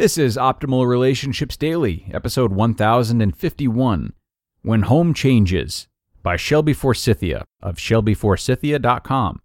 [0.00, 4.14] This is Optimal Relationships Daily, episode 1051
[4.62, 5.88] When Home Changes
[6.22, 9.42] by Shelby Forsythia of shelbyforsythia.com.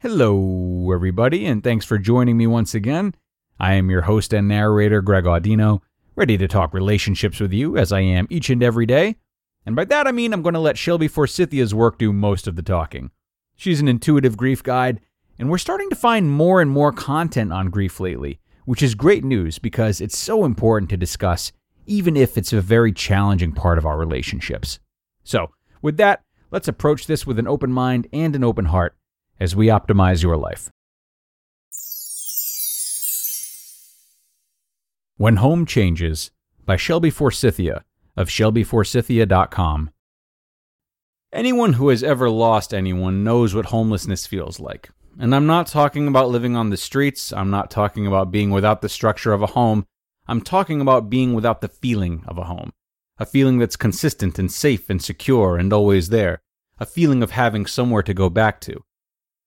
[0.00, 3.14] Hello, everybody, and thanks for joining me once again.
[3.58, 5.80] I am your host and narrator, Greg Audino,
[6.14, 9.16] ready to talk relationships with you as I am each and every day.
[9.64, 12.54] And by that I mean I'm going to let Shelby Forsythia's work do most of
[12.54, 13.12] the talking.
[13.56, 15.00] She's an intuitive grief guide,
[15.38, 18.40] and we're starting to find more and more content on grief lately
[18.70, 21.50] which is great news because it's so important to discuss,
[21.86, 24.78] even if it's a very challenging part of our relationships.
[25.24, 25.50] So,
[25.82, 28.94] with that, let's approach this with an open mind and an open heart
[29.40, 30.70] as we optimize your life.
[35.16, 36.30] When Home Changes
[36.64, 37.84] by Shelby Forsythia
[38.16, 39.90] of shelbyforsythia.com.
[41.32, 44.90] Anyone who has ever lost anyone knows what homelessness feels like.
[45.20, 47.30] And I'm not talking about living on the streets.
[47.30, 49.84] I'm not talking about being without the structure of a home.
[50.26, 52.72] I'm talking about being without the feeling of a home.
[53.18, 56.40] A feeling that's consistent and safe and secure and always there.
[56.78, 58.82] A feeling of having somewhere to go back to.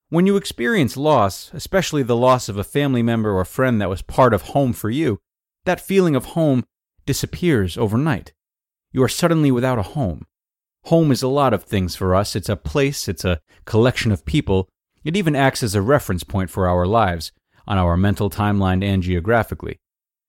[0.10, 4.04] When you experience loss, especially the loss of a family member or friend that was
[4.04, 5.18] part of home for you,
[5.66, 6.66] that feeling of home
[7.08, 8.32] disappears overnight.
[8.92, 10.28] You are suddenly without a home.
[10.84, 12.36] Home is a lot of things for us.
[12.36, 14.70] It's a place, it's a collection of people,
[15.04, 17.32] it even acts as a reference point for our lives,
[17.68, 19.80] on our mental timeline and geographically.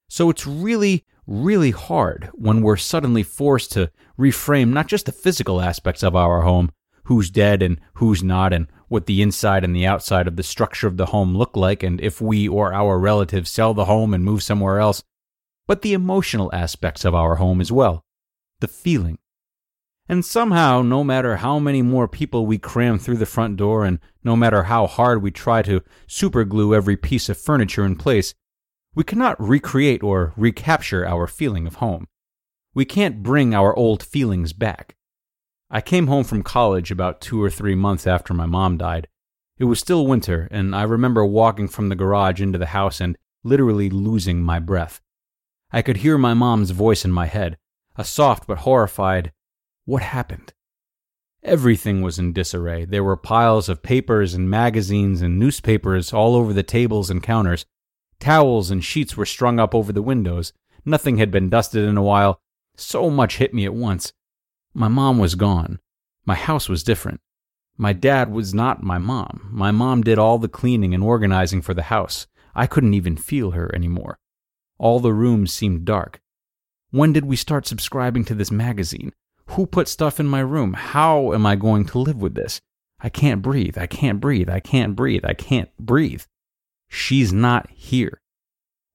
[0.09, 5.61] So it's really, really hard when we're suddenly forced to reframe not just the physical
[5.61, 6.71] aspects of our home,
[7.05, 10.87] who's dead and who's not, and what the inside and the outside of the structure
[10.87, 14.25] of the home look like, and if we or our relatives sell the home and
[14.25, 15.03] move somewhere else,
[15.67, 18.05] but the emotional aspects of our home as well.
[18.61, 19.19] The feeling,
[20.09, 23.99] and somehow, no matter how many more people we cram through the front door, and
[24.23, 28.35] no matter how hard we try to superglue every piece of furniture in place,
[28.95, 32.07] we cannot recreate or recapture our feeling of home.
[32.75, 34.95] We can't bring our old feelings back.
[35.71, 39.09] I came home from college about two or three months after my mom died.
[39.59, 43.17] It was still winter, and I remember walking from the garage into the house and
[43.43, 45.01] literally losing my breath.
[45.73, 47.57] I could hear my mom's voice in my head,
[47.97, 49.33] a soft but horrified,
[49.85, 50.53] what happened?
[51.43, 52.87] Everything was in disarray.
[52.87, 57.67] There were piles of papers and magazines and newspapers all over the tables and counters.
[58.19, 60.55] Towels and sheets were strung up over the windows.
[60.87, 62.41] Nothing had been dusted in a while.
[62.77, 64.13] So much hit me at once.
[64.73, 65.81] My mom was gone.
[66.25, 67.21] My house was different.
[67.77, 69.49] My dad was not my mom.
[69.53, 72.27] My mom did all the cleaning and organizing for the house.
[72.55, 74.19] I couldn't even feel her anymore.
[74.79, 76.21] All the rooms seemed dark.
[76.91, 79.13] When did we start subscribing to this magazine?
[79.49, 80.73] Who put stuff in my room?
[80.73, 82.61] How am I going to live with this?
[83.01, 83.77] I can't breathe.
[83.77, 84.49] I can't breathe.
[84.49, 85.25] I can't breathe.
[85.25, 86.23] I can't breathe.
[86.89, 88.21] She's not here.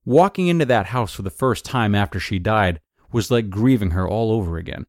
[0.05, 2.79] Walking into that house for the first time after she died
[3.11, 4.85] was like grieving her all over again.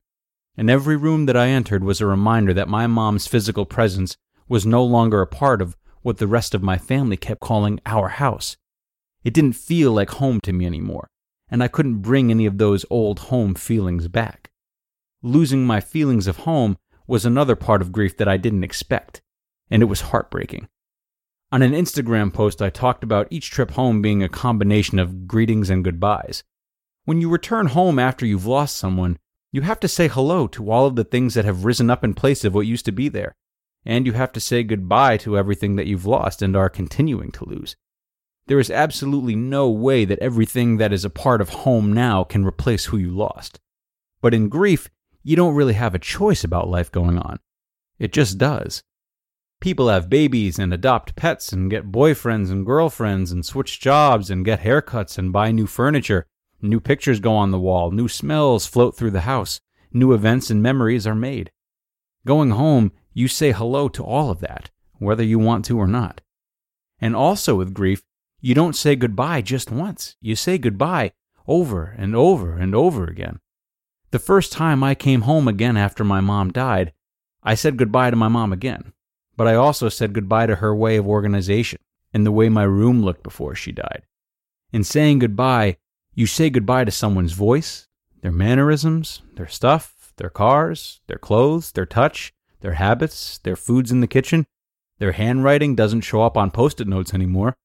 [0.56, 4.16] And every room that I entered was a reminder that my mom's physical presence
[4.48, 8.08] was no longer a part of what the rest of my family kept calling our
[8.08, 8.56] house.
[9.22, 11.10] It didn't feel like home to me anymore,
[11.50, 14.49] and I couldn't bring any of those old home feelings back
[15.22, 16.76] losing my feelings of home
[17.06, 19.20] was another part of grief that I didn't expect,
[19.70, 20.68] and it was heartbreaking.
[21.52, 25.68] On an Instagram post, I talked about each trip home being a combination of greetings
[25.68, 26.44] and goodbyes.
[27.04, 29.18] When you return home after you've lost someone,
[29.50, 32.14] you have to say hello to all of the things that have risen up in
[32.14, 33.34] place of what used to be there.
[33.84, 37.44] And you have to say goodbye to everything that you've lost and are continuing to
[37.44, 37.74] lose.
[38.46, 42.44] There is absolutely no way that everything that is a part of home now can
[42.44, 43.58] replace who you lost.
[44.20, 44.88] But in grief,
[45.22, 47.38] you don't really have a choice about life going on.
[47.98, 48.82] It just does.
[49.60, 54.44] People have babies and adopt pets and get boyfriends and girlfriends and switch jobs and
[54.44, 56.26] get haircuts and buy new furniture.
[56.62, 59.60] New pictures go on the wall, new smells float through the house,
[59.92, 61.50] new events and memories are made.
[62.26, 66.22] Going home, you say hello to all of that, whether you want to or not.
[67.00, 68.02] And also with grief,
[68.40, 70.16] you don't say goodbye just once.
[70.20, 71.12] You say goodbye
[71.46, 73.40] over and over and over again.
[74.12, 76.92] The first time I came home again after my mom died,
[77.44, 78.92] I said goodbye to my mom again,
[79.36, 81.78] but I also said goodbye to her way of organization
[82.12, 84.02] and the way my room looked before she died.
[84.72, 85.76] In saying goodbye,
[86.12, 87.86] you say goodbye to someone's voice,
[88.20, 92.32] their mannerisms, their stuff, their cars, their clothes, their touch,
[92.62, 94.44] their habits, their foods in the kitchen.
[94.98, 97.56] Their handwriting doesn't show up on post it notes anymore.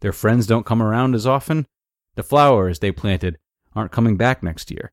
[0.00, 1.66] Their friends don't come around as often.
[2.16, 3.38] The flowers they planted
[3.74, 4.92] aren't coming back next year.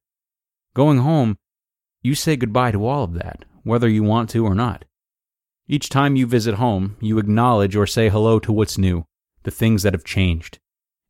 [0.76, 1.38] Going home,
[2.02, 4.86] you say goodbye to all of that, whether you want to or not.
[5.68, 9.06] Each time you visit home, you acknowledge or say hello to what's new,
[9.44, 10.60] the things that have changed.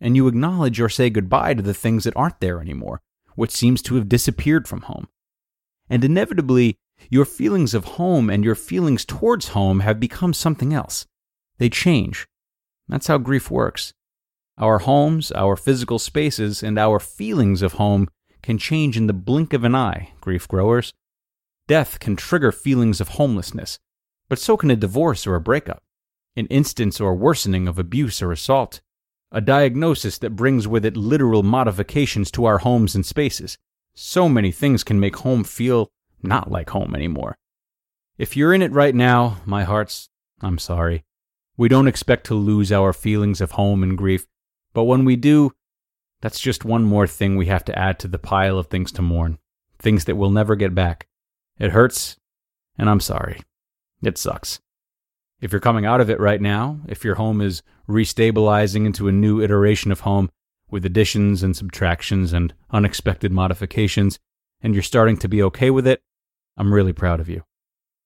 [0.01, 3.01] And you acknowledge or say goodbye to the things that aren't there anymore,
[3.35, 5.07] what seems to have disappeared from home.
[5.89, 6.77] And inevitably,
[7.09, 11.05] your feelings of home and your feelings towards home have become something else.
[11.57, 12.27] They change.
[12.87, 13.93] That's how grief works.
[14.57, 18.09] Our homes, our physical spaces, and our feelings of home
[18.41, 20.93] can change in the blink of an eye, grief growers.
[21.67, 23.79] Death can trigger feelings of homelessness,
[24.27, 25.83] but so can a divorce or a breakup,
[26.35, 28.81] an instance or worsening of abuse or assault,
[29.31, 33.57] a diagnosis that brings with it literal modifications to our homes and spaces.
[33.93, 35.91] So many things can make home feel
[36.23, 37.37] not like home anymore.
[38.17, 40.09] If you're in it right now, my hearts,
[40.41, 41.03] I'm sorry.
[41.57, 44.25] We don't expect to lose our feelings of home and grief,
[44.73, 45.51] but when we do,
[46.21, 49.01] that's just one more thing we have to add to the pile of things to
[49.01, 49.37] mourn,
[49.77, 51.07] things that we'll never get back.
[51.57, 52.17] It hurts,
[52.77, 53.41] and I'm sorry.
[54.03, 54.59] It sucks.
[55.41, 59.13] If you're coming out of it right now, if your home is restabilizing into a
[59.13, 60.29] new iteration of home
[60.69, 64.19] with additions and subtractions and unexpected modifications,
[64.61, 66.01] and you're starting to be okay with it,
[66.57, 67.43] I'm really proud of you.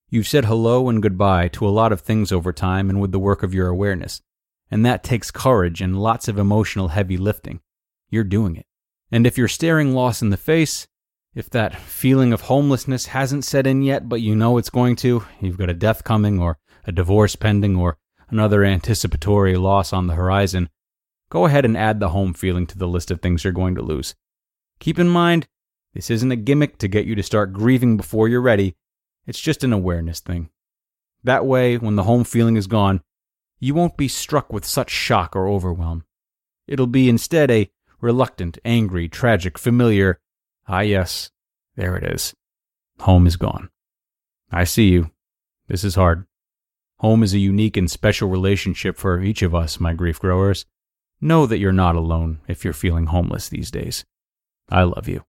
[0.10, 3.20] You've said hello and goodbye to a lot of things over time and with the
[3.20, 4.22] work of your awareness,
[4.70, 7.60] and that takes courage and lots of emotional heavy lifting
[8.14, 8.66] you're doing it.
[9.12, 10.88] And if you're staring loss in the face,
[11.36, 15.26] if that feeling of homelessness hasn't set in yet, but you know it's going to,
[15.42, 17.98] you've got a death coming or a divorce pending or
[18.30, 20.70] another anticipatory loss on the horizon,
[21.30, 23.82] go ahead and add the home feeling to the list of things you're going to
[23.82, 24.16] lose.
[24.80, 25.48] Keep in mind,
[25.94, 28.76] this isn't a gimmick to get you to start grieving before you're ready,
[29.26, 30.50] it's just an awareness thing.
[31.24, 33.02] That way, when the home feeling is gone,
[33.60, 36.04] you won't be struck with such shock or overwhelm.
[36.68, 37.72] It'll be instead a
[38.04, 40.20] reluctant, angry, tragic, familiar.
[40.68, 41.32] Ah, yes,
[41.76, 42.34] there it is.
[43.00, 43.70] Home is gone.
[44.52, 45.10] I see you.
[45.68, 46.26] This is hard.
[46.98, 50.66] Home is a unique and special relationship for each of us, my grief growers.
[51.22, 54.04] Know that you're not alone if you're feeling homeless these days.
[54.70, 55.24] I love you.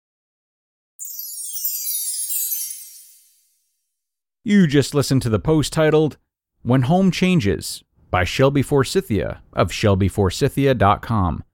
[4.43, 6.19] You just listened to the post titled
[6.63, 11.45] When Home Changes by Shelby Forsythia of ShelbyForsythia.com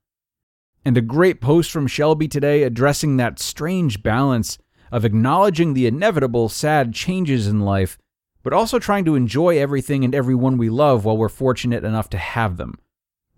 [0.85, 4.59] and a great post from Shelby today addressing that strange balance
[4.91, 7.99] of acknowledging the inevitable sad changes in life,
[8.43, 12.19] but also trying to enjoy everything and everyone we love while we're fortunate enough to
[12.19, 12.79] have them.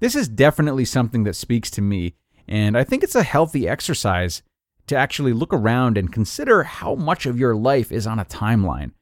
[0.01, 2.15] This is definitely something that speaks to me,
[2.49, 4.43] and I think it's a healthy exercise
[4.87, 8.93] to actually look around and consider how much of your life is on a timeline.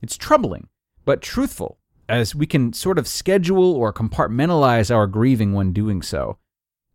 [0.00, 0.68] It's troubling,
[1.04, 6.38] but truthful, as we can sort of schedule or compartmentalize our grieving when doing so.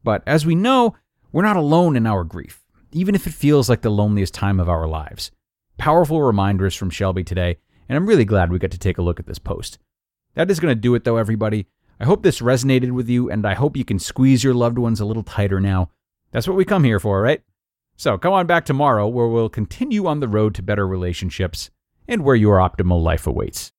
[0.03, 0.96] But as we know,
[1.32, 4.70] we're not alone in our grief, even if it feels like the loneliest time of
[4.70, 5.32] our lives.
[5.77, 9.20] Powerful reminders from Shelby today, and I'm really glad we got to take a look
[9.20, 9.77] at this post.
[10.36, 11.68] That is going to do it, though, everybody.
[12.00, 15.00] I hope this resonated with you, and I hope you can squeeze your loved ones
[15.00, 15.89] a little tighter now.
[16.32, 17.41] That's what we come here for, right?
[17.98, 21.70] So come on back tomorrow, where we'll continue on the road to better relationships
[22.08, 23.68] and where your optimal life awaits.